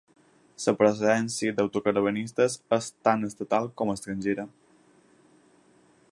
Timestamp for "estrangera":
3.99-4.47